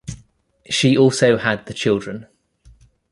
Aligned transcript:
She 0.67 0.97
also 0.97 1.37
had 1.37 1.67
the 1.67 1.75
children. 1.75 2.25